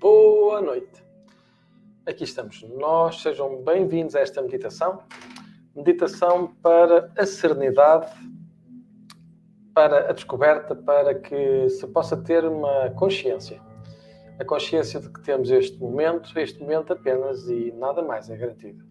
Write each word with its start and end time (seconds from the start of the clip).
Boa 0.00 0.60
noite. 0.60 1.04
Aqui 2.06 2.24
estamos 2.24 2.62
nós. 2.62 3.20
Sejam 3.20 3.62
bem-vindos 3.62 4.14
a 4.14 4.20
esta 4.20 4.40
meditação. 4.40 5.02
Meditação 5.74 6.54
para 6.62 7.12
a 7.16 7.26
serenidade, 7.26 8.12
para 9.74 10.10
a 10.10 10.12
descoberta, 10.12 10.74
para 10.74 11.14
que 11.14 11.68
se 11.68 11.86
possa 11.88 12.16
ter 12.16 12.44
uma 12.44 12.90
consciência. 12.90 13.60
A 14.38 14.44
consciência 14.44 15.00
de 15.00 15.10
que 15.10 15.20
temos 15.22 15.50
este 15.50 15.78
momento, 15.78 16.38
este 16.38 16.60
momento 16.60 16.92
apenas 16.92 17.48
e 17.48 17.72
nada 17.72 18.02
mais 18.02 18.30
é 18.30 18.36
garantido. 18.36 18.84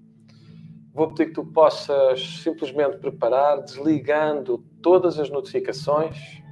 Vou 0.93 1.07
pedir 1.07 1.27
que 1.27 1.33
tu 1.33 1.45
possas 1.45 2.41
simplesmente 2.43 2.97
preparar, 2.97 3.61
desligando 3.61 4.63
todas 4.81 5.17
as 5.19 5.29
notificações, 5.29 6.42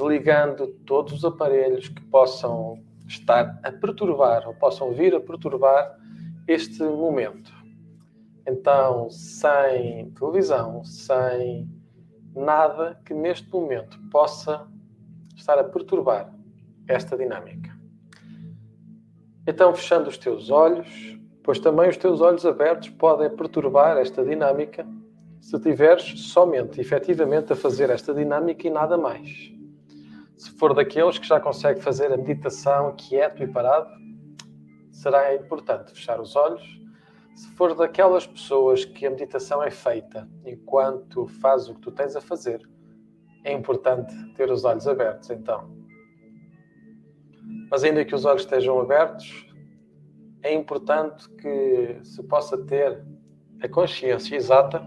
desligando 0.00 0.68
todos 0.86 1.12
os 1.12 1.24
aparelhos 1.26 1.88
que 1.88 2.00
possam 2.06 2.82
estar 3.06 3.60
a 3.62 3.70
perturbar 3.70 4.48
ou 4.48 4.54
possam 4.54 4.92
vir 4.92 5.14
a 5.14 5.20
perturbar 5.20 5.94
este 6.48 6.82
momento. 6.82 7.52
Então, 8.48 9.10
sem 9.10 10.10
televisão, 10.12 10.82
sem 10.84 11.68
nada 12.34 12.98
que 13.04 13.12
neste 13.12 13.50
momento 13.50 13.98
possa 14.10 14.66
estar 15.36 15.58
a 15.58 15.64
perturbar 15.64 16.32
esta 16.88 17.16
dinâmica. 17.16 17.70
Então, 19.46 19.74
fechando 19.74 20.08
os 20.08 20.16
teus 20.16 20.48
olhos, 20.48 21.18
pois 21.42 21.58
também 21.58 21.90
os 21.90 21.96
teus 21.98 22.22
olhos 22.22 22.46
abertos 22.46 22.88
podem 22.88 23.28
perturbar 23.36 23.98
esta 23.98 24.24
dinâmica 24.24 24.86
se 25.40 25.58
tiveres 25.58 26.20
somente, 26.32 26.80
efetivamente, 26.80 27.52
a 27.52 27.56
fazer 27.56 27.90
esta 27.90 28.14
dinâmica 28.14 28.66
e 28.66 28.70
nada 28.70 28.96
mais. 28.96 29.59
For 30.60 30.74
daqueles 30.74 31.18
que 31.18 31.26
já 31.26 31.40
consegue 31.40 31.80
fazer 31.80 32.12
a 32.12 32.18
meditação 32.18 32.94
quieto 32.94 33.42
e 33.42 33.46
parado, 33.46 33.88
será 34.92 35.34
importante 35.34 35.90
fechar 35.90 36.20
os 36.20 36.36
olhos. 36.36 36.62
Se 37.34 37.48
for 37.52 37.74
daquelas 37.74 38.26
pessoas 38.26 38.84
que 38.84 39.06
a 39.06 39.10
meditação 39.10 39.62
é 39.62 39.70
feita 39.70 40.28
enquanto 40.44 41.26
faz 41.40 41.66
o 41.66 41.74
que 41.74 41.80
tu 41.80 41.90
tens 41.90 42.14
a 42.14 42.20
fazer, 42.20 42.60
é 43.42 43.54
importante 43.54 44.14
ter 44.34 44.50
os 44.50 44.62
olhos 44.66 44.86
abertos, 44.86 45.30
então. 45.30 45.74
Mas 47.70 47.82
ainda 47.82 48.04
que 48.04 48.14
os 48.14 48.26
olhos 48.26 48.42
estejam 48.42 48.78
abertos, 48.78 49.46
é 50.42 50.52
importante 50.52 51.26
que 51.36 52.00
se 52.04 52.22
possa 52.24 52.58
ter 52.66 53.02
a 53.62 53.66
consciência 53.68 54.36
exata 54.36 54.84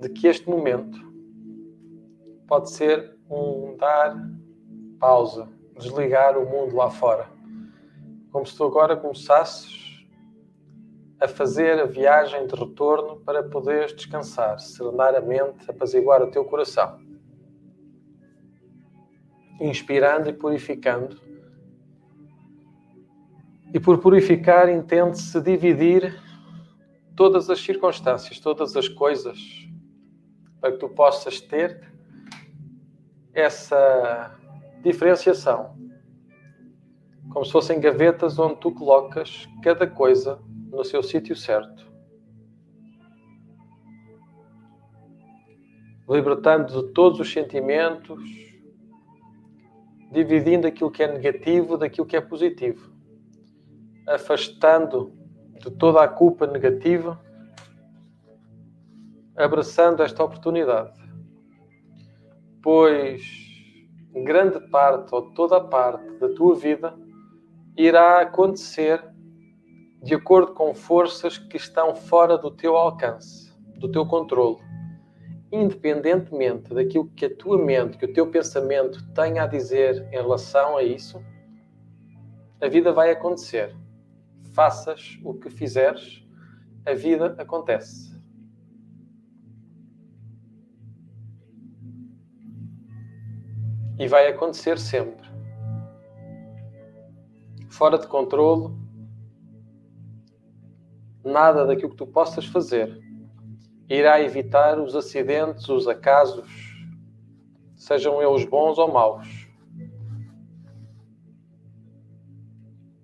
de 0.00 0.08
que 0.08 0.28
este 0.28 0.48
momento 0.48 1.07
pode 2.48 2.70
ser 2.70 3.14
um 3.30 3.76
dar 3.76 4.16
pausa, 4.98 5.46
desligar 5.78 6.36
o 6.36 6.48
mundo 6.48 6.74
lá 6.74 6.90
fora. 6.90 7.28
Como 8.32 8.46
se 8.46 8.56
tu 8.56 8.64
agora 8.64 8.96
começasses 8.96 10.06
a 11.20 11.28
fazer 11.28 11.78
a 11.78 11.84
viagem 11.84 12.46
de 12.46 12.54
retorno 12.54 13.20
para 13.20 13.42
poderes 13.42 13.94
descansar, 13.94 14.58
serenar 14.58 15.14
a 15.14 15.20
mente, 15.20 15.70
apaziguar 15.70 16.22
o 16.22 16.30
teu 16.30 16.44
coração. 16.44 16.98
Inspirando 19.60 20.30
e 20.30 20.32
purificando. 20.32 21.20
E 23.74 23.78
por 23.78 23.98
purificar, 23.98 24.70
entende-se 24.70 25.38
dividir 25.42 26.18
todas 27.14 27.50
as 27.50 27.60
circunstâncias, 27.60 28.40
todas 28.40 28.74
as 28.76 28.88
coisas, 28.88 29.38
para 30.60 30.72
que 30.72 30.78
tu 30.78 30.88
possas 30.88 31.40
ter 31.40 31.97
essa 33.32 34.36
diferenciação, 34.82 35.76
como 37.30 37.44
se 37.44 37.52
fossem 37.52 37.80
gavetas 37.80 38.38
onde 38.38 38.56
tu 38.56 38.72
colocas 38.72 39.46
cada 39.62 39.86
coisa 39.86 40.40
no 40.70 40.84
seu 40.84 41.02
sítio 41.02 41.36
certo. 41.36 41.86
Libertando 46.08 46.82
de 46.82 46.92
todos 46.92 47.20
os 47.20 47.30
sentimentos, 47.30 48.22
dividindo 50.10 50.66
aquilo 50.66 50.90
que 50.90 51.02
é 51.02 51.12
negativo 51.12 51.76
daquilo 51.76 52.06
que 52.06 52.16
é 52.16 52.20
positivo, 52.20 52.90
afastando 54.06 55.12
de 55.60 55.70
toda 55.70 56.02
a 56.02 56.08
culpa 56.08 56.46
negativa, 56.46 57.20
abraçando 59.36 60.02
esta 60.02 60.24
oportunidade 60.24 60.97
pois 62.68 63.22
grande 64.12 64.60
parte 64.68 65.14
ou 65.14 65.30
toda 65.30 65.56
a 65.56 65.60
parte 65.64 66.06
da 66.18 66.28
tua 66.34 66.54
vida 66.54 66.94
irá 67.74 68.20
acontecer 68.20 69.02
de 70.02 70.14
acordo 70.14 70.52
com 70.52 70.74
forças 70.74 71.38
que 71.38 71.56
estão 71.56 71.96
fora 71.96 72.36
do 72.36 72.50
teu 72.50 72.76
alcance, 72.76 73.50
do 73.78 73.90
teu 73.90 74.04
controle. 74.04 74.58
Independentemente 75.50 76.74
daquilo 76.74 77.08
que 77.16 77.24
a 77.24 77.34
tua 77.34 77.56
mente, 77.56 77.96
que 77.96 78.04
o 78.04 78.12
teu 78.12 78.30
pensamento 78.30 79.02
tenha 79.14 79.44
a 79.44 79.46
dizer 79.46 80.06
em 80.12 80.16
relação 80.16 80.76
a 80.76 80.82
isso, 80.82 81.24
a 82.60 82.68
vida 82.68 82.92
vai 82.92 83.10
acontecer. 83.10 83.74
Faças 84.52 85.18
o 85.24 85.32
que 85.32 85.48
fizeres, 85.48 86.22
a 86.84 86.92
vida 86.92 87.34
acontece. 87.38 88.17
E 93.98 94.06
vai 94.06 94.28
acontecer 94.28 94.78
sempre. 94.78 95.28
Fora 97.68 97.98
de 97.98 98.06
controle, 98.06 98.74
nada 101.24 101.66
daquilo 101.66 101.90
que 101.90 101.96
tu 101.96 102.06
possas 102.06 102.46
fazer 102.46 103.08
irá 103.88 104.20
evitar 104.20 104.78
os 104.78 104.94
acidentes, 104.94 105.68
os 105.68 105.88
acasos, 105.88 106.76
sejam 107.74 108.22
eles 108.22 108.44
bons 108.44 108.76
ou 108.76 108.92
maus. 108.92 109.48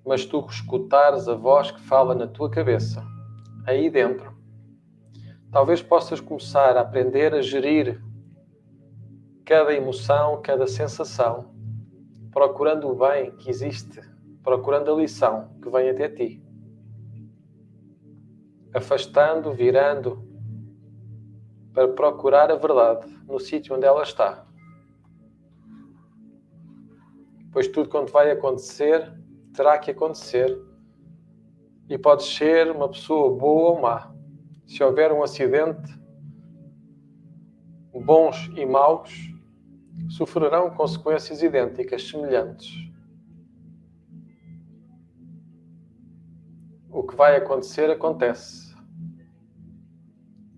Mas 0.05 0.27
tu 0.27 0.45
escutares 0.47 1.27
a 1.27 1.35
voz 1.35 1.71
que 1.71 1.81
fala 1.81 2.15
na 2.15 2.27
tua 2.27 2.51
cabeça, 2.51 3.03
aí 3.67 3.89
dentro, 3.89 4.37
talvez 5.51 5.81
possas 5.81 6.21
começar 6.21 6.77
a 6.77 6.83
aprender 6.83 7.33
a 7.33 7.41
gerir 7.41 8.04
cada 9.45 9.75
emoção, 9.75 10.41
cada 10.43 10.67
sensação, 10.67 11.55
procurando 12.33 12.89
o 12.89 12.95
bem 12.95 13.31
que 13.37 13.51
existe, 13.51 14.01
procurando 14.43 14.93
a 14.93 14.97
lição 14.97 15.51
que 15.63 15.69
vem 15.69 15.91
até 15.91 16.09
ti. 16.09 16.43
Afastando, 18.75 19.53
virando, 19.53 20.27
para 21.73 21.89
procurar 21.89 22.51
a 22.51 22.57
verdade 22.57 23.07
no 23.27 23.39
sítio 23.39 23.77
onde 23.77 23.85
ela 23.85 24.03
está. 24.03 24.47
Pois 27.53 27.69
tudo 27.69 27.89
quanto 27.89 28.13
vai 28.13 28.31
acontecer, 28.31 29.13
terá 29.55 29.79
que 29.79 29.91
acontecer. 29.91 30.59
E 31.89 31.99
podes 31.99 32.27
ser 32.27 32.71
uma 32.71 32.89
pessoa 32.89 33.37
boa 33.37 33.71
ou 33.71 33.81
má. 33.81 34.13
Se 34.67 34.83
houver 34.83 35.13
um 35.13 35.23
acidente, 35.23 35.93
bons 37.93 38.51
e 38.57 38.67
maus, 38.67 39.34
sofrerão 40.15 40.71
consequências 40.71 41.43
idênticas, 41.43 42.09
semelhantes. 42.09 42.73
O 46.89 47.03
que 47.03 47.17
vai 47.17 47.35
acontecer, 47.35 47.91
acontece. 47.91 48.73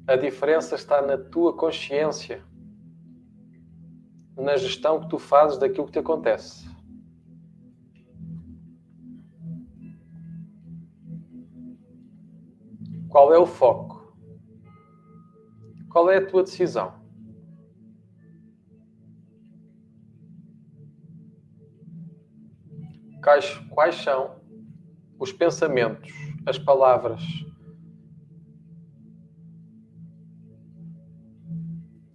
A 0.06 0.14
diferença 0.14 0.74
está 0.74 1.00
na 1.00 1.16
tua 1.16 1.56
consciência, 1.56 2.44
na 4.36 4.58
gestão 4.58 5.00
que 5.00 5.08
tu 5.08 5.18
fazes 5.18 5.56
daquilo 5.56 5.86
que 5.86 5.92
te 5.92 6.00
acontece. 6.00 6.68
Qual 13.08 13.32
é 13.32 13.38
o 13.38 13.46
foco? 13.46 14.14
Qual 15.90 16.10
é 16.10 16.18
a 16.18 16.26
tua 16.26 16.42
decisão? 16.42 17.05
Quais, 23.26 23.58
quais 23.70 23.96
são 23.96 24.36
os 25.18 25.32
pensamentos, 25.32 26.12
as 26.46 26.60
palavras. 26.60 27.20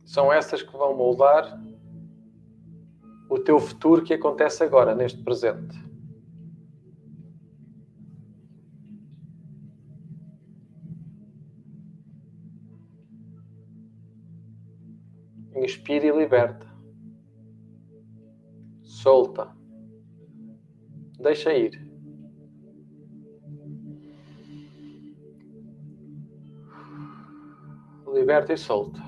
São 0.05 0.31
essas 0.31 0.63
que 0.63 0.71
vão 0.71 0.95
moldar 0.95 1.61
o 3.29 3.37
teu 3.37 3.59
futuro 3.59 4.05
que 4.05 4.13
acontece 4.13 4.63
agora, 4.63 4.95
neste 4.95 5.21
presente. 5.21 5.77
Inspire 15.57 16.07
e 16.07 16.17
liberta. 16.17 16.65
Solta. 18.81 19.60
Deixa 21.21 21.53
ir. 21.53 21.79
Liberta 28.11 28.53
e 28.53 28.57
solta. 28.57 28.99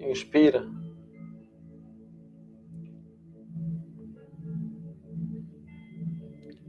Inspira. 0.00 0.66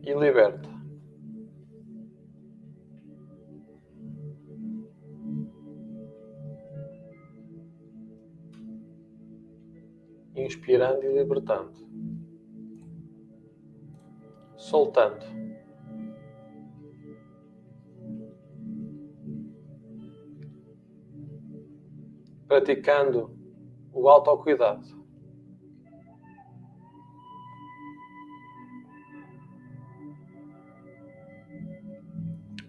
E 0.03 0.13
liberta. 0.13 0.76
Inspirando 10.67 11.01
e 11.01 11.13
libertando. 11.13 11.71
Soltando. 14.57 15.25
Praticando 22.49 23.33
o 23.93 24.09
autocuidado. 24.09 24.85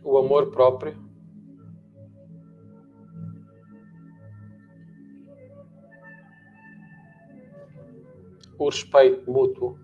O 0.05 0.19
amor 0.19 0.53
próprio. 0.53 1.08
O 8.59 8.69
respeito 8.69 9.31
mútuo. 9.31 9.79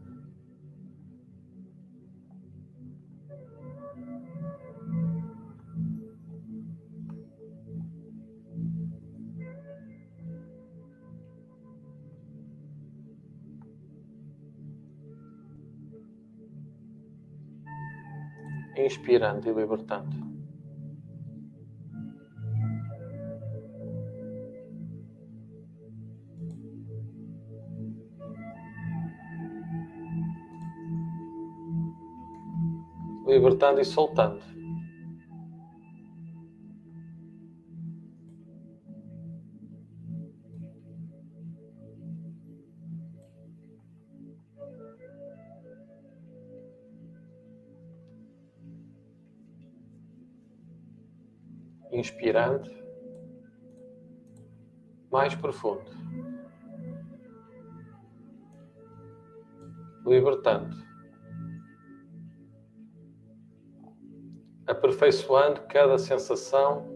inspirando 18.77 19.49
e 19.49 19.53
libertando. 19.53 20.34
Libertando 33.27 33.81
e 33.81 33.85
soltando. 33.85 34.55
inspirando, 51.97 52.69
mais 55.11 55.35
profundo, 55.37 55.91
libertando, 60.05 60.84
aperfeiçoando 64.85 65.63
cada 65.63 65.97
sensação, 65.97 66.87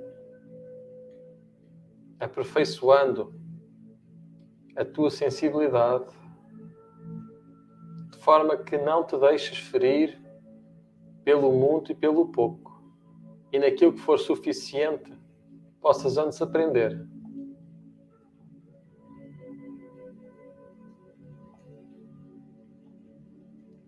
aperfeiçoando 2.21 3.33
a 4.77 4.85
tua 4.85 5.11
sensibilidade, 5.11 6.13
de 8.11 8.19
forma 8.19 8.59
que 8.59 8.77
não 8.77 9.05
te 9.05 9.17
deixes 9.17 9.59
ferir 9.59 10.21
pelo 11.25 11.51
muito 11.51 11.91
e 11.93 11.95
pelo 11.95 12.29
pouco 12.29 12.79
e 13.51 13.59
naquilo 13.59 13.95
que 13.95 14.01
for 14.01 14.19
suficiente 14.19 15.11
possas 15.81 16.19
antes 16.19 16.43
aprender. 16.43 17.09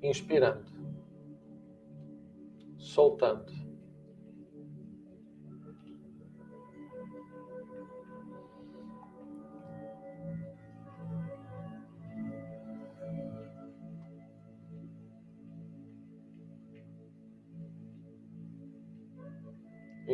Inspirando, 0.03 0.65
soltando. 2.79 3.60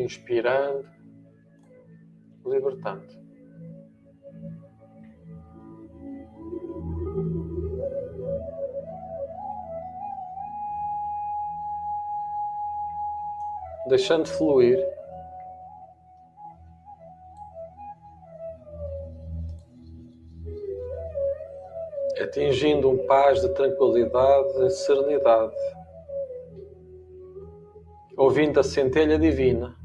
Inspirando, 0.07 0.89
libertando. 2.45 3.27
Deixando 13.89 14.29
fluir. 14.29 14.79
Atingindo 22.21 22.91
um 22.91 23.07
paz 23.07 23.41
de 23.41 23.49
tranquilidade 23.51 24.65
e 24.65 24.71
serenidade, 24.71 25.55
ouvindo 28.17 28.59
a 28.59 28.65
centelha 28.65 29.19
divina 29.19 29.76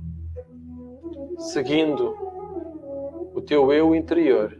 seguindo 1.41 2.15
o 3.33 3.41
teu 3.41 3.73
eu 3.73 3.95
interior, 3.95 4.55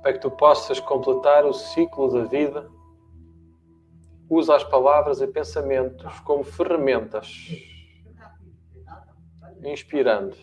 para 0.00 0.12
que 0.12 0.20
tu 0.20 0.30
possas 0.30 0.78
completar 0.78 1.44
o 1.44 1.52
ciclo 1.52 2.12
da 2.12 2.24
vida. 2.24 2.70
Usa 4.30 4.56
as 4.56 4.64
palavras 4.64 5.20
e 5.20 5.26
pensamentos 5.26 6.20
como 6.20 6.44
ferramentas, 6.44 7.48
inspirando, 9.64 10.36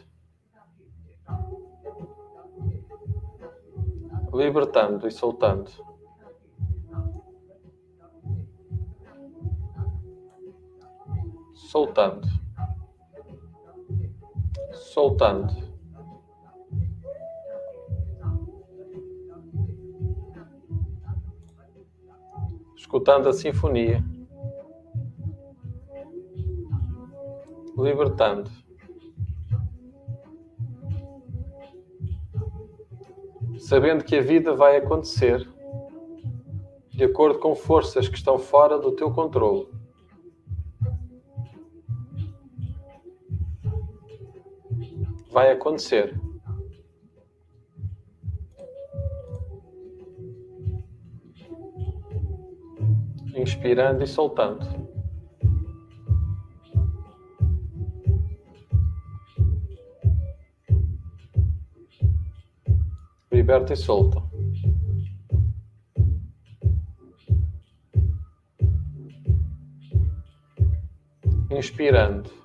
libertando 4.33 5.07
e 5.07 5.11
soltando. 5.11 5.71
Soltando 11.53 12.40
soltando. 14.73 15.71
Escutando 22.75 23.29
a 23.29 23.33
sinfonia. 23.33 24.03
Libertando. 27.77 28.51
Sabendo 33.57 34.03
que 34.03 34.17
a 34.17 34.21
vida 34.21 34.53
vai 34.53 34.77
acontecer 34.77 35.47
de 36.89 37.05
acordo 37.05 37.39
com 37.39 37.55
forças 37.55 38.07
que 38.07 38.17
estão 38.17 38.37
fora 38.37 38.77
do 38.77 38.91
teu 38.91 39.11
controle. 39.11 39.67
Vai 45.31 45.49
acontecer. 45.49 46.13
Inspirando 53.33 54.03
e 54.03 54.07
soltando. 54.07 54.67
Liberta 63.31 63.73
e 63.73 63.75
solta. 63.77 64.21
Inspirando 71.49 72.40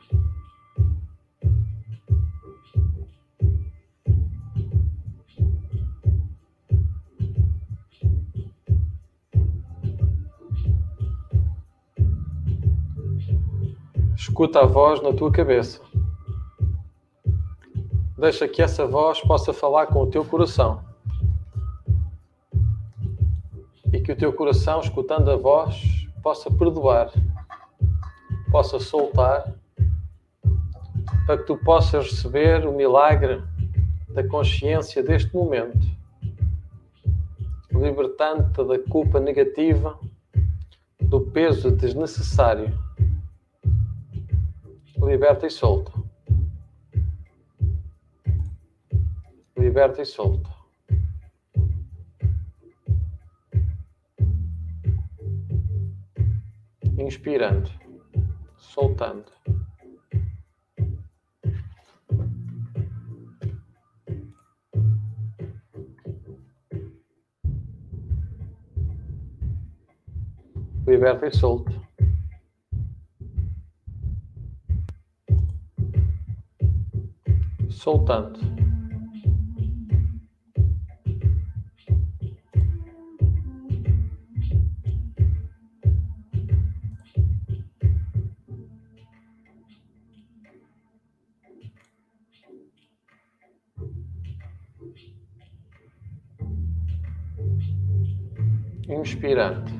Escuta 14.36 14.60
a 14.60 14.66
voz 14.66 15.00
na 15.00 15.14
tua 15.14 15.32
cabeça. 15.32 15.80
Deixa 18.18 18.46
que 18.46 18.60
essa 18.60 18.86
voz 18.86 19.18
possa 19.22 19.50
falar 19.50 19.86
com 19.86 20.02
o 20.02 20.10
teu 20.10 20.22
coração. 20.26 20.84
E 23.90 23.98
que 23.98 24.12
o 24.12 24.16
teu 24.16 24.34
coração, 24.34 24.80
escutando 24.80 25.30
a 25.30 25.36
voz, 25.36 26.06
possa 26.22 26.50
perdoar, 26.50 27.10
possa 28.50 28.78
soltar, 28.78 29.54
para 31.24 31.38
que 31.38 31.44
tu 31.44 31.56
possas 31.56 32.10
receber 32.10 32.66
o 32.66 32.72
milagre 32.72 33.42
da 34.10 34.22
consciência 34.22 35.02
deste 35.02 35.34
momento, 35.34 35.86
libertando-te 37.72 38.62
da 38.64 38.78
culpa 38.90 39.18
negativa, 39.18 39.98
do 41.00 41.22
peso 41.22 41.70
desnecessário. 41.70 42.84
Liberta 45.02 45.46
e 45.46 45.50
solta. 45.50 45.92
Liberta 49.56 50.02
e 50.02 50.04
solta. 50.04 50.50
Inspirando, 56.98 57.70
soltando. 58.56 59.30
Liberta 70.86 71.26
e 71.26 71.30
solta. 71.32 71.85
Soltando. 77.86 78.40
Inspirando. 98.88 99.75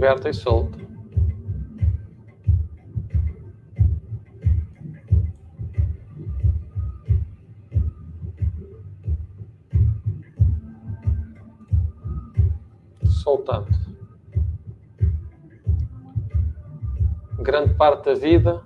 Liberta 0.00 0.30
e 0.30 0.32
solta. 0.32 0.78
soltando. 13.04 13.68
Grande 17.40 17.74
parte 17.74 18.06
da 18.06 18.14
vida, 18.14 18.62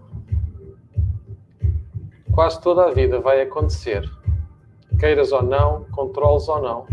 quase 2.32 2.60
toda 2.60 2.84
a 2.84 2.92
vida 2.92 3.18
vai 3.18 3.40
acontecer. 3.40 4.08
Queiras 5.00 5.32
ou 5.32 5.42
não, 5.42 5.82
controles 5.86 6.46
ou 6.48 6.62
não. 6.62 6.86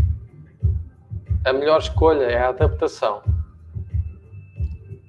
A 1.45 1.53
melhor 1.53 1.79
escolha 1.79 2.23
é 2.23 2.39
a 2.39 2.49
adaptação. 2.49 3.30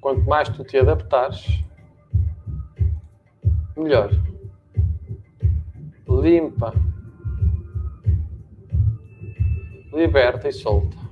Quanto 0.02 0.28
mais 0.28 0.50
tu 0.50 0.62
te 0.62 0.76
adaptares, 0.76 1.64
melhor. 3.75 4.11
Limpa, 6.06 6.75
liberta 9.94 10.49
e 10.49 10.52
solta. 10.52 11.02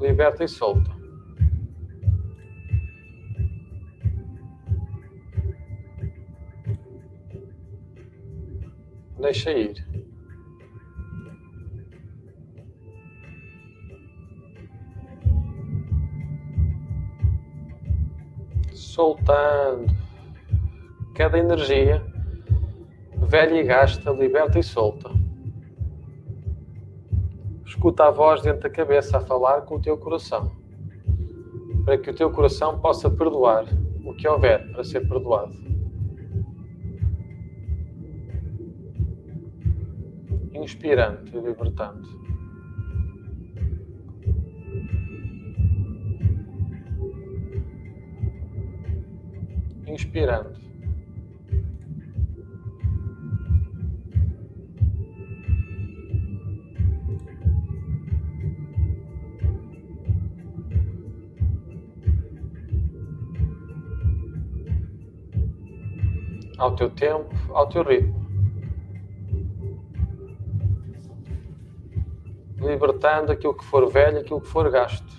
liberta 0.00 0.44
e 0.44 0.48
solta. 0.48 0.90
Deixa 9.18 9.52
ir. 9.52 9.89
Soltando 19.00 19.86
cada 21.14 21.38
energia 21.38 22.04
velha 23.16 23.58
e 23.58 23.62
gasta, 23.62 24.10
liberta 24.10 24.58
e 24.58 24.62
solta. 24.62 25.08
Escuta 27.64 28.08
a 28.08 28.10
voz 28.10 28.42
dentro 28.42 28.60
da 28.60 28.68
cabeça 28.68 29.16
a 29.16 29.20
falar 29.22 29.62
com 29.62 29.76
o 29.76 29.80
teu 29.80 29.96
coração, 29.96 30.52
para 31.82 31.96
que 31.96 32.10
o 32.10 32.14
teu 32.14 32.30
coração 32.30 32.78
possa 32.78 33.08
perdoar 33.08 33.64
o 34.04 34.12
que 34.12 34.28
houver 34.28 34.70
para 34.70 34.84
ser 34.84 35.08
perdoado. 35.08 35.54
Inspirando 40.52 41.26
e 41.34 41.40
libertando. 41.40 42.19
Inspirando. 49.90 50.70
ao 66.56 66.76
teu 66.76 66.90
tempo, 66.90 67.34
ao 67.54 67.66
teu 67.70 67.82
ritmo. 67.82 68.20
Libertando 72.58 73.32
aquilo 73.32 73.54
que 73.54 73.64
for 73.64 73.90
velho, 73.90 74.18
aquilo 74.20 74.42
que 74.42 74.46
for 74.46 74.70
gasto. 74.70 75.10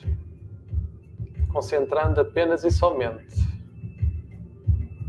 Concentrando 1.51 2.22
apenas 2.22 2.63
e 2.63 2.70
somente 2.70 3.40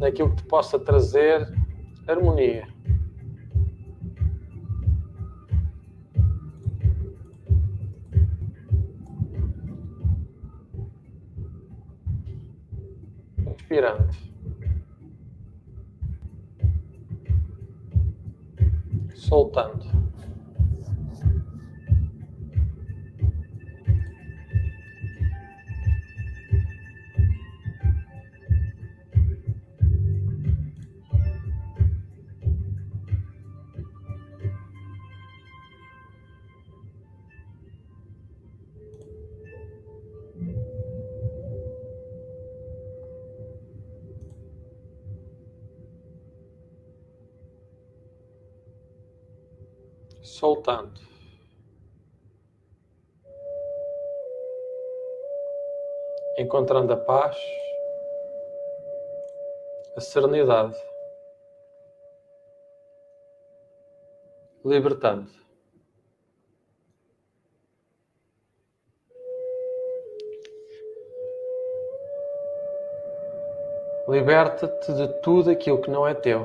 naquilo 0.03 0.35
que 0.35 0.43
possa 0.43 0.79
trazer 0.81 1.49
harmonia. 2.09 2.67
Inspirando. 13.47 14.32
Encontrando 56.43 56.93
a 56.93 56.97
paz, 56.97 57.37
a 59.97 60.01
serenidade, 60.01 60.77
libertando. 64.65 65.31
Liberta-te 74.09 74.93
de 74.95 75.09
tudo 75.23 75.51
aquilo 75.51 75.81
que 75.81 75.91
não 75.91 76.07
é 76.07 76.13
teu. 76.13 76.45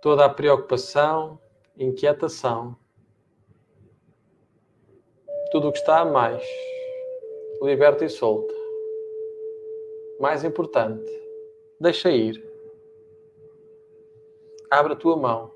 Toda 0.00 0.24
a 0.24 0.28
preocupação, 0.28 1.38
inquietação, 1.76 2.76
tudo 5.50 5.68
o 5.68 5.72
que 5.72 5.78
está 5.78 5.98
a 5.98 6.04
mais, 6.04 6.42
liberta 7.66 8.04
e 8.04 8.08
solta. 8.08 8.54
Mais 10.20 10.44
importante, 10.44 11.10
deixa 11.80 12.10
ir. 12.12 12.40
Abre 14.70 14.92
a 14.92 14.96
tua 14.96 15.16
mão, 15.16 15.52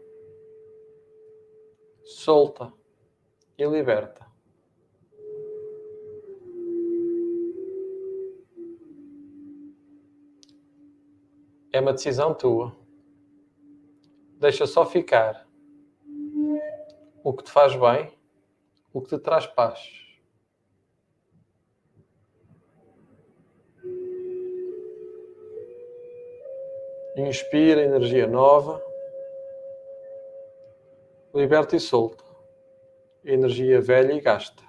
solta 2.02 2.72
e 3.56 3.64
liberta. 3.64 4.26
É 11.72 11.80
uma 11.80 11.92
decisão 11.92 12.34
tua. 12.34 12.76
Deixa 14.40 14.66
só 14.66 14.84
ficar 14.84 15.48
o 17.22 17.32
que 17.32 17.44
te 17.44 17.52
faz 17.52 17.76
bem, 17.76 18.12
o 18.92 19.00
que 19.00 19.10
te 19.10 19.18
traz 19.18 19.46
paz. 19.46 20.09
Inspira 27.28 27.82
energia 27.82 28.26
nova. 28.26 28.82
Liberta 31.34 31.76
e 31.76 31.80
solta. 31.80 32.24
Energia 33.22 33.78
velha 33.78 34.14
e 34.14 34.20
gasta. 34.22 34.62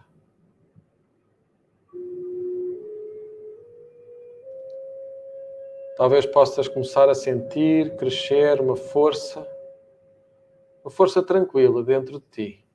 Talvez 5.95 6.25
possas 6.25 6.67
começar 6.67 7.09
a 7.09 7.15
sentir 7.15 7.95
crescer 7.95 8.59
uma 8.59 8.75
força, 8.75 9.47
uma 10.83 10.91
força 10.91 11.23
tranquila 11.23 11.81
dentro 11.81 12.19
de 12.19 12.25
ti, 12.31 12.65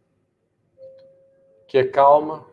que 1.67 1.77
acalma, 1.77 2.47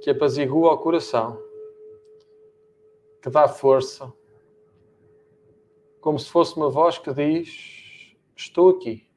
que 0.00 0.10
apazigua 0.10 0.72
o 0.72 0.78
coração, 0.78 1.40
que 3.22 3.30
dá 3.30 3.46
força 3.46 4.12
como 6.02 6.18
se 6.18 6.28
fosse 6.28 6.56
uma 6.56 6.68
voz 6.68 6.98
que 6.98 7.14
diz: 7.14 8.14
Estou 8.36 8.70
aqui. 8.70 9.08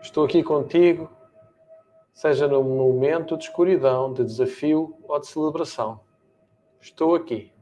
Estou 0.00 0.24
aqui 0.24 0.42
contigo, 0.44 1.10
seja 2.14 2.46
num 2.46 2.62
momento 2.62 3.36
de 3.36 3.44
escuridão, 3.44 4.14
de 4.14 4.24
desafio 4.24 4.96
ou 5.02 5.18
de 5.18 5.26
celebração. 5.26 6.00
Estou 6.80 7.16
aqui. 7.16 7.52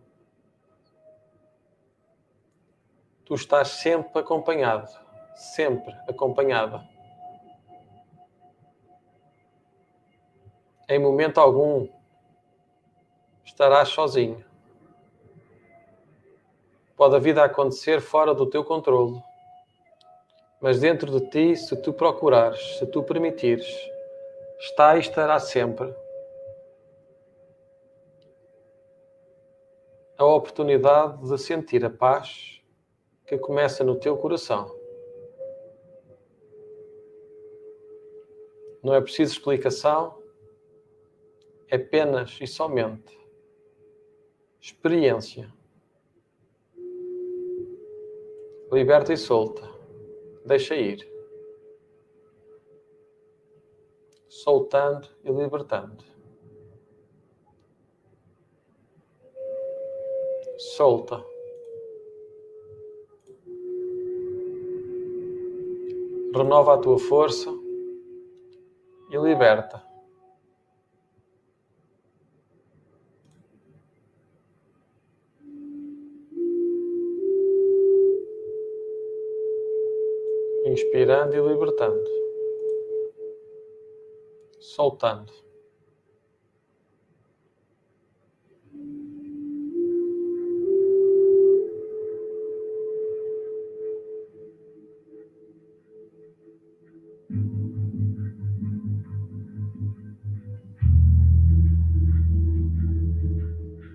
Tu 3.24 3.34
estás 3.34 3.68
sempre 3.68 4.20
acompanhado, 4.20 4.90
sempre 5.34 5.94
acompanhada. 6.06 6.86
Em 10.86 10.98
momento 10.98 11.38
algum 11.38 11.88
estarás 13.42 13.88
sozinho. 13.88 14.44
Pode 16.96 17.16
a 17.16 17.18
vida 17.18 17.42
acontecer 17.42 18.00
fora 18.00 18.32
do 18.32 18.46
teu 18.46 18.64
controle. 18.64 19.20
Mas 20.60 20.80
dentro 20.80 21.10
de 21.10 21.28
ti, 21.28 21.56
se 21.56 21.76
tu 21.76 21.92
procurares, 21.92 22.78
se 22.78 22.86
tu 22.86 23.02
permitires, 23.02 23.68
está 24.60 24.96
e 24.96 25.00
estará 25.00 25.38
sempre 25.38 25.94
a 30.16 30.24
oportunidade 30.24 31.28
de 31.28 31.36
sentir 31.36 31.84
a 31.84 31.90
paz 31.90 32.62
que 33.26 33.36
começa 33.36 33.82
no 33.82 33.96
teu 33.96 34.16
coração. 34.16 34.74
Não 38.82 38.94
é 38.94 39.00
preciso 39.00 39.32
explicação, 39.32 40.22
é 41.68 41.76
apenas 41.76 42.38
e 42.40 42.46
somente 42.46 43.18
experiência. 44.60 45.53
Liberta 48.74 49.12
e 49.12 49.16
solta. 49.16 49.62
Deixa 50.44 50.74
ir. 50.74 51.08
Soltando 54.28 55.08
e 55.22 55.30
libertando. 55.30 56.02
Solta. 60.58 61.24
Renova 66.34 66.74
a 66.74 66.78
tua 66.78 66.98
força 66.98 67.50
e 69.08 69.16
liberta. 69.16 69.93
Inspirando 80.74 81.36
e 81.36 81.40
libertando, 81.40 82.10
soltando. 84.58 85.32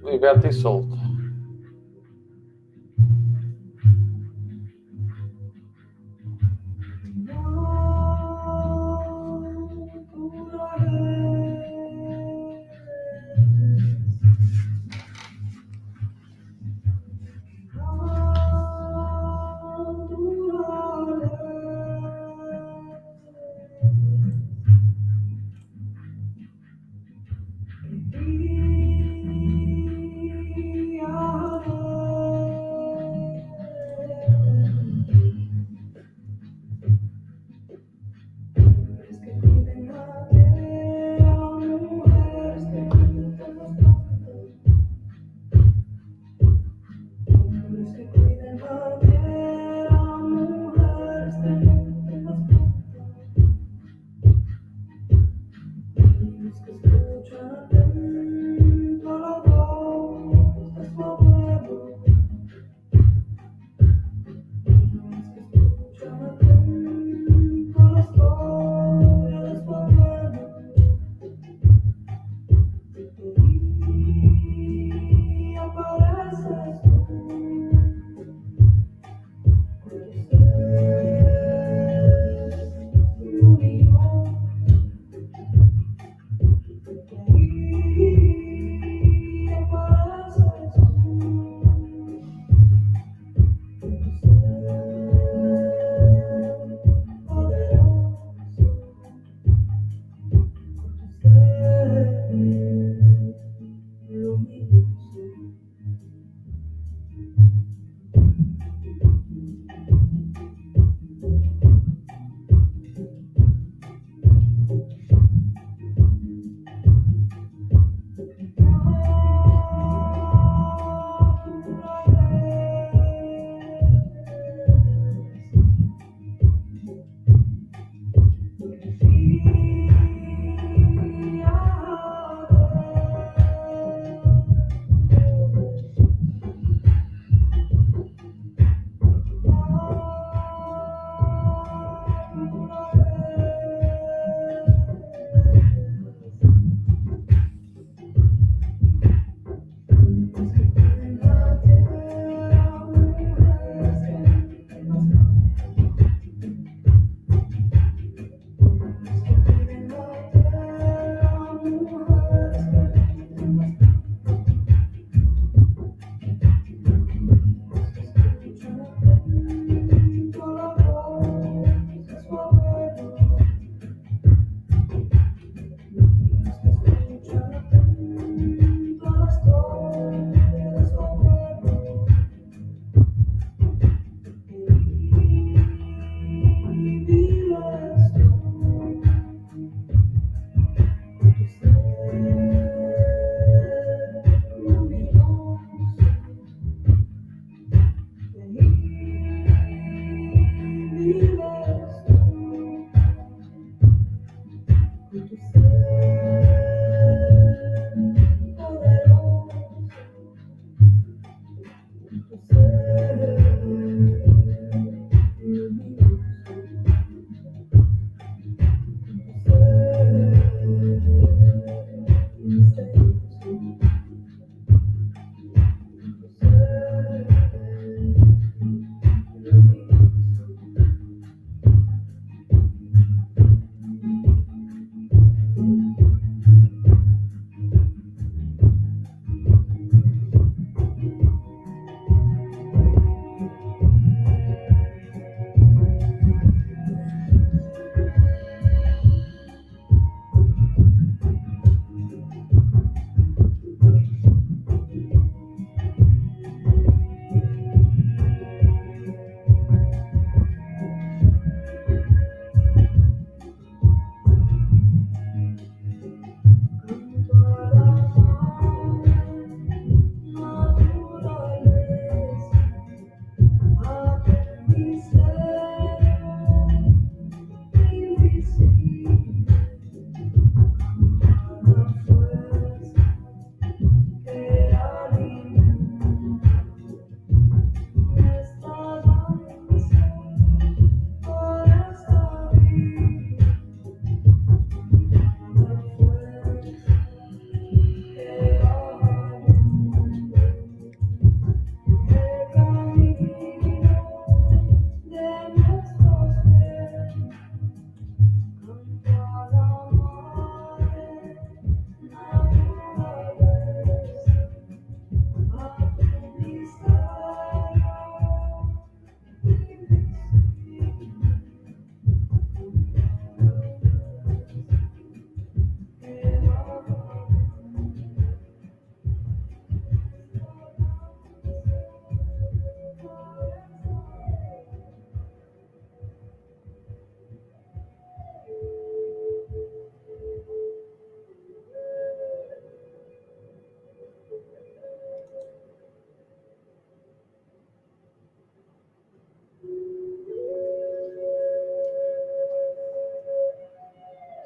Liberta 0.03 0.47
e 0.47 0.51
solta. 0.51 0.98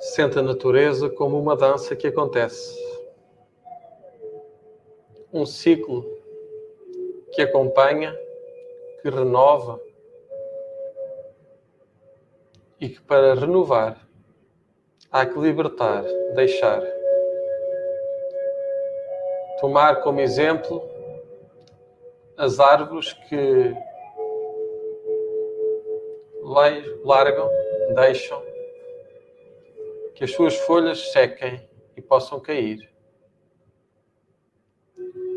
Sente 0.03 0.37
a 0.37 0.41
natureza 0.41 1.09
como 1.09 1.39
uma 1.39 1.55
dança 1.55 1.95
que 1.95 2.07
acontece. 2.07 2.77
Um 5.31 5.45
ciclo 5.45 6.03
que 7.31 7.41
acompanha, 7.41 8.13
que 9.01 9.09
renova 9.09 9.79
e 12.81 12.89
que 12.89 12.99
para 12.99 13.33
renovar 13.33 13.97
há 15.09 15.25
que 15.25 15.39
libertar, 15.39 16.03
deixar. 16.35 16.83
Tomar 19.61 20.01
como 20.03 20.19
exemplo 20.19 20.83
as 22.35 22.59
árvores 22.59 23.13
que 23.13 23.73
largam, 27.05 27.49
deixam 27.95 28.52
que 30.15 30.23
as 30.23 30.31
suas 30.31 30.55
folhas 30.55 31.11
sequem 31.11 31.67
e 31.97 32.01
possam 32.01 32.39
cair. 32.39 32.89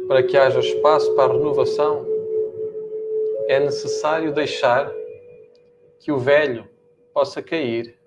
Para 0.07 0.23
que 0.23 0.37
haja 0.37 0.61
espaço 0.61 1.15
para 1.15 1.33
a 1.33 1.37
renovação, 1.37 2.07
é 3.49 3.59
necessário 3.61 4.33
deixar 4.33 4.93
que 6.01 6.12
o 6.12 6.19
velho 6.19 6.69
possa 7.12 7.43
cair, 7.43 7.99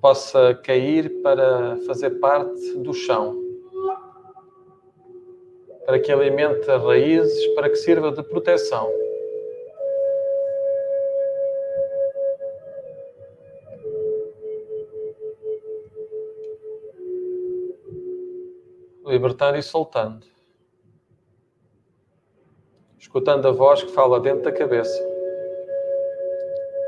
possa 0.00 0.54
cair 0.54 1.20
para 1.22 1.76
fazer 1.86 2.10
parte 2.20 2.78
do 2.78 2.94
chão, 2.94 3.38
para 5.84 5.98
que 5.98 6.12
alimente 6.12 6.66
raízes, 6.66 7.46
para 7.54 7.68
que 7.68 7.76
sirva 7.76 8.12
de 8.12 8.22
proteção. 8.22 8.90
Libertando 19.10 19.58
e 19.58 19.62
soltando. 19.62 20.26
Escutando 22.96 23.48
a 23.48 23.50
voz 23.50 23.82
que 23.82 23.90
fala 23.90 24.20
dentro 24.20 24.44
da 24.44 24.52
cabeça 24.52 25.02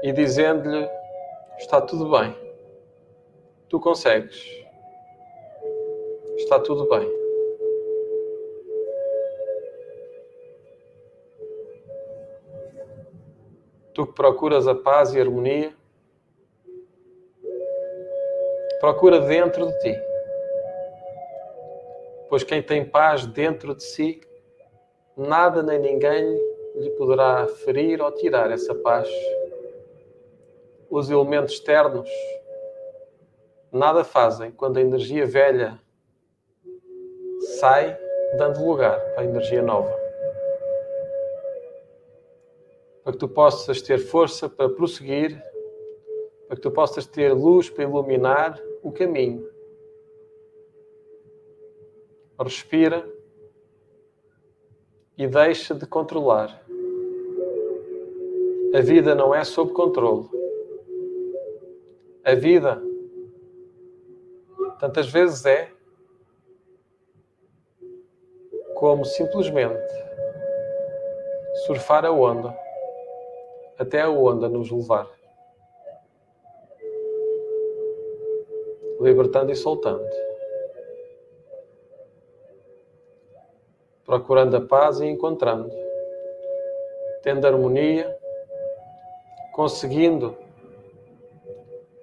e 0.04 0.12
dizendo-lhe: 0.12 0.88
Está 1.58 1.80
tudo 1.80 2.10
bem, 2.10 2.36
tu 3.68 3.80
consegues, 3.80 4.44
está 6.36 6.60
tudo 6.60 6.88
bem. 6.88 7.10
Tu 13.94 14.06
que 14.06 14.12
procuras 14.14 14.66
a 14.66 14.74
paz 14.74 15.12
e 15.12 15.18
a 15.18 15.22
harmonia, 15.22 15.74
procura 18.80 19.20
dentro 19.20 19.66
de 19.66 19.78
ti 19.80 20.11
pois 22.32 22.42
quem 22.42 22.62
tem 22.62 22.82
paz 22.82 23.26
dentro 23.26 23.74
de 23.74 23.84
si, 23.84 24.18
nada 25.14 25.62
nem 25.62 25.78
ninguém 25.78 26.34
lhe 26.76 26.88
poderá 26.92 27.46
ferir 27.46 28.00
ou 28.00 28.10
tirar 28.10 28.50
essa 28.50 28.74
paz. 28.74 29.06
Os 30.88 31.10
elementos 31.10 31.52
externos 31.52 32.08
nada 33.70 34.02
fazem 34.02 34.50
quando 34.50 34.78
a 34.78 34.80
energia 34.80 35.26
velha 35.26 35.78
sai, 37.60 37.98
dando 38.38 38.64
lugar 38.64 38.98
a 39.18 39.24
energia 39.24 39.60
nova. 39.60 39.94
Para 43.04 43.12
que 43.12 43.18
tu 43.18 43.28
possas 43.28 43.82
ter 43.82 43.98
força 43.98 44.48
para 44.48 44.70
prosseguir, 44.70 45.38
para 46.48 46.56
que 46.56 46.62
tu 46.62 46.70
possas 46.70 47.04
ter 47.04 47.34
luz 47.34 47.68
para 47.68 47.84
iluminar 47.84 48.58
o 48.82 48.90
caminho 48.90 49.51
respira 52.42 53.08
e 55.16 55.26
deixa 55.26 55.74
de 55.74 55.86
controlar. 55.86 56.62
A 58.74 58.80
vida 58.80 59.14
não 59.14 59.34
é 59.34 59.44
sob 59.44 59.72
controle. 59.72 60.28
A 62.24 62.34
vida 62.34 62.82
tantas 64.78 65.08
vezes 65.08 65.44
é 65.44 65.70
como 68.74 69.04
simplesmente 69.04 69.92
surfar 71.66 72.04
a 72.04 72.10
onda 72.10 72.56
até 73.78 74.00
a 74.00 74.10
onda 74.10 74.48
nos 74.48 74.70
levar, 74.70 75.08
libertando 79.00 79.52
e 79.52 79.56
soltando. 79.56 80.31
Procurando 84.04 84.56
a 84.56 84.60
paz 84.60 85.00
e 85.00 85.06
encontrando, 85.06 85.70
tendo 87.22 87.46
harmonia, 87.46 88.16
conseguindo 89.52 90.36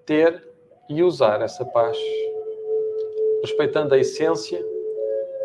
ter 0.05 0.47
e 0.89 1.03
usar 1.03 1.41
essa 1.41 1.65
paz, 1.65 1.97
respeitando 3.41 3.93
a 3.93 3.97
essência, 3.97 4.63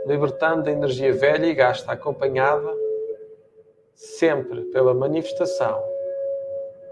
libertando 0.06 0.68
a 0.68 0.72
energia 0.72 1.12
velha 1.12 1.46
e 1.46 1.54
gasta, 1.54 1.92
acompanhada 1.92 2.72
sempre 3.94 4.62
pela 4.66 4.94
manifestação 4.94 5.82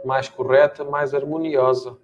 mais 0.05 0.29
correta, 0.29 0.85
mais 0.85 1.15
harmoniosa 1.15 1.97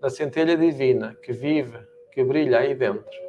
da 0.00 0.10
centelha 0.10 0.56
divina 0.56 1.16
que 1.22 1.32
vive, 1.32 1.78
que 2.12 2.22
brilha 2.22 2.58
aí 2.58 2.74
dentro 2.74 3.24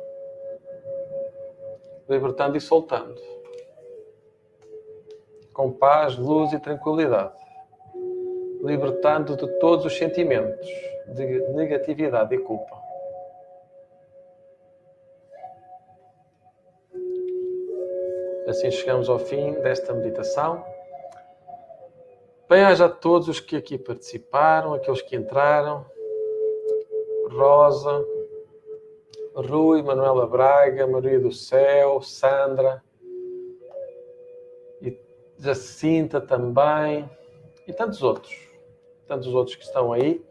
libertando 2.10 2.58
e 2.58 2.62
soltando. 2.62 3.20
Com 5.54 5.72
paz, 5.72 6.18
luz 6.18 6.54
e 6.54 6.60
tranquilidade. 6.60 7.34
Libertando 8.62 9.36
de 9.36 9.48
todos 9.60 9.86
os 9.86 9.98
sentimentos 9.98 10.68
de 11.08 11.40
negatividade 11.54 12.36
e 12.36 12.40
culpa. 12.40 12.86
Assim 18.48 18.70
chegamos 18.70 19.10
ao 19.10 19.18
fim 19.18 19.54
desta 19.54 19.94
meditação. 19.94 20.64
Bem-aja 22.48 22.86
a 22.86 22.90
todos 22.90 23.28
os 23.28 23.40
que 23.40 23.56
aqui 23.56 23.76
participaram, 23.78 24.74
aqueles 24.74 25.02
que 25.02 25.16
entraram. 25.16 25.84
Rosa, 27.32 28.06
Rui, 29.36 29.84
Manuela 29.84 30.26
Braga, 30.26 30.88
Maria 30.88 31.20
do 31.20 31.32
Céu, 31.32 32.02
Sandra, 32.02 32.82
e 34.82 34.98
Jacinta 35.38 36.22
também, 36.22 37.10
e 37.68 37.74
tantos 37.74 38.02
outros, 38.02 38.34
tantos 39.08 39.28
outros 39.28 39.58
que 39.58 39.64
estão 39.64 39.92
aí 39.92 40.24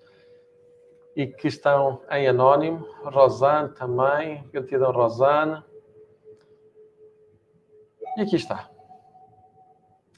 e 1.14 1.27
que 1.27 1.49
estão 1.49 2.01
em 2.11 2.27
anónimo, 2.27 2.87
Rosane 3.05 3.69
também, 3.75 4.43
gratidão 4.53 4.90
Rosane, 4.90 5.62
e 8.17 8.23
aqui 8.23 8.37
está. 8.37 8.71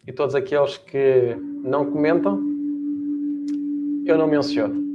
E 0.07 0.13
todos 0.13 0.35
aqueles 0.35 0.79
que 0.79 1.35
não 1.65 1.91
comentam, 1.91 2.41
eu 4.07 4.17
não 4.17 4.29
menciono. 4.29 4.86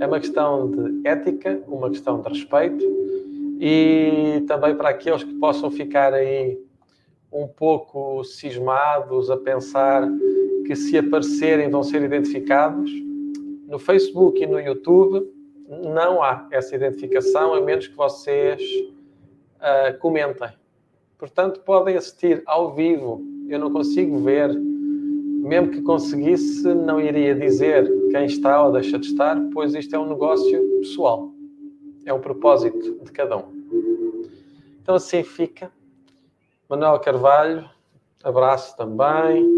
É 0.00 0.06
uma 0.06 0.20
questão 0.20 0.70
de 0.70 1.06
ética, 1.06 1.62
uma 1.66 1.88
questão 1.90 2.20
de 2.20 2.28
respeito 2.28 2.84
e 3.60 4.42
também 4.48 4.74
para 4.74 4.88
aqueles 4.88 5.22
que 5.22 5.34
possam 5.34 5.70
ficar 5.70 6.12
aí 6.12 6.58
um 7.32 7.46
pouco 7.46 8.24
cismados 8.24 9.30
a 9.30 9.36
pensar 9.36 10.08
que 10.66 10.74
se 10.74 10.98
aparecerem 10.98 11.70
vão 11.70 11.82
ser 11.82 12.02
identificados. 12.02 12.90
No 13.68 13.78
Facebook 13.78 14.42
e 14.42 14.46
no 14.46 14.60
YouTube 14.60 15.32
não 15.68 16.22
há 16.22 16.46
essa 16.50 16.74
identificação, 16.74 17.54
a 17.54 17.60
menos 17.60 17.86
que 17.86 17.96
vocês 17.96 18.60
uh, 18.60 19.96
comentem. 19.98 20.48
Portanto, 21.16 21.60
podem 21.60 21.96
assistir 21.96 22.42
ao 22.46 22.74
vivo. 22.74 23.24
Eu 23.48 23.60
não 23.60 23.72
consigo 23.72 24.18
ver. 24.18 24.52
Mesmo 24.52 25.70
que 25.70 25.82
conseguisse, 25.82 26.66
não 26.74 27.00
iria 27.00 27.34
dizer 27.34 27.88
quem 28.12 28.26
está 28.26 28.62
ou 28.62 28.72
deixa 28.72 28.98
de 28.98 29.06
estar, 29.06 29.40
pois 29.54 29.74
isto 29.74 29.96
é 29.96 29.98
um 29.98 30.06
negócio 30.06 30.78
pessoal. 30.80 31.32
É 32.04 32.12
um 32.12 32.20
propósito 32.20 32.98
de 33.02 33.10
cada 33.10 33.38
um. 33.38 33.62
Então 34.82 34.96
assim 34.96 35.22
fica. 35.22 35.72
Manuel 36.68 37.00
Carvalho, 37.00 37.68
abraço 38.22 38.76
também. 38.76 39.48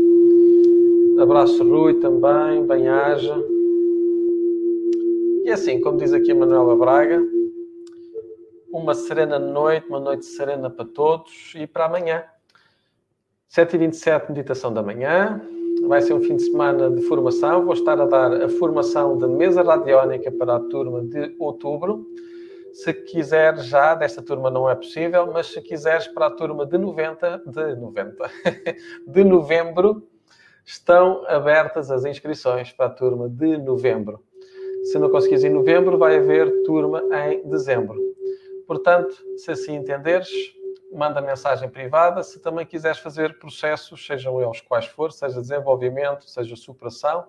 Abraço 1.21 1.69
Rui 1.69 1.95
também, 1.95 2.65
bem-aja. 2.65 3.35
E 5.45 5.51
assim, 5.51 5.81
como 5.81 5.99
diz 5.99 6.13
aqui 6.13 6.31
a 6.31 6.35
Manuela 6.35 6.77
Braga, 6.77 7.23
uma 8.73 8.95
serena 8.95 9.39
noite, 9.39 9.89
uma 9.89 10.01
noite 10.01 10.25
serena 10.27 10.71
para 10.71 10.85
todos 10.85 11.53
e 11.57 11.67
para 11.67 11.87
amanhã. 11.87 12.25
7h27, 13.51 14.29
meditação 14.29 14.73
da 14.73 14.83
manhã. 14.83 15.41
Vai 15.87 16.01
ser 16.01 16.15
um 16.15 16.21
fim 16.21 16.37
de 16.37 16.45
semana 16.45 16.91
de 16.91 17.03
formação. 17.03 17.65
Vou 17.65 17.75
estar 17.75 18.01
a 18.01 18.07
dar 18.07 18.43
a 18.43 18.49
formação 18.49 19.17
de 19.17 19.27
mesa 19.27 19.63
radiónica 19.63 20.31
para 20.33 20.57
a 20.57 20.61
turma 20.61 21.03
de 21.03 21.35
outubro. 21.39 22.07
Se 22.73 22.93
quiser 22.93 23.57
já, 23.59 23.95
desta 23.95 24.21
turma 24.21 24.51
não 24.51 24.69
é 24.69 24.75
possível, 24.75 25.31
mas 25.33 25.47
se 25.47 25.61
quiseres 25.61 26.09
para 26.09 26.27
a 26.27 26.31
turma 26.31 26.67
de 26.67 26.77
90, 26.77 27.43
de 27.47 27.77
90, 27.77 28.31
de 29.07 29.25
novembro, 29.25 30.09
estão 30.65 31.25
abertas 31.29 31.91
as 31.91 32.05
inscrições 32.05 32.73
para 32.73 32.87
a 32.87 32.91
turma 32.91 33.29
de 33.29 33.59
novembro. 33.59 34.23
Se 34.85 34.99
não 34.99 35.09
conseguires 35.09 35.45
em 35.45 35.51
novembro, 35.51 35.97
vai 35.97 36.17
haver 36.17 36.51
turma 36.65 37.03
em 37.29 37.49
dezembro. 37.49 37.99
Portanto, 38.67 39.15
se 39.37 39.51
assim 39.51 39.77
entenderes, 39.77 40.29
manda 40.95 41.21
mensagem 41.21 41.69
privada. 41.69 42.23
Se 42.23 42.41
também 42.41 42.65
quiseres 42.65 42.99
fazer 42.99 43.39
processos, 43.39 44.07
sejam 44.07 44.41
eles 44.41 44.61
quais 44.61 44.87
for, 44.87 45.13
seja 45.13 45.41
desenvolvimento, 45.41 46.29
seja 46.29 46.57
superação, 46.57 47.27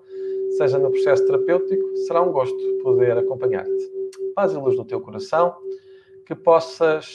seja 0.57 0.77
no 0.77 0.91
processo 0.91 1.25
terapêutico, 1.25 1.97
será 2.07 2.21
um 2.21 2.31
gosto 2.31 2.57
poder 2.83 3.17
acompanhar-te. 3.17 3.91
Paz 4.35 4.53
e 4.53 4.57
luz 4.57 4.77
no 4.77 4.85
teu 4.85 5.01
coração, 5.01 5.55
que 6.25 6.35
possas 6.35 7.07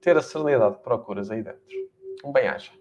ter 0.00 0.16
a 0.16 0.22
serenidade 0.22 0.76
que 0.76 0.82
procuras 0.82 1.30
aí 1.30 1.42
dentro. 1.42 1.60
Um 2.24 2.32
bem-aja. 2.32 2.79